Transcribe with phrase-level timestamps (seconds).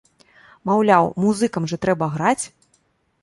[0.69, 2.45] Маўляў, музыкам жа трэба граць!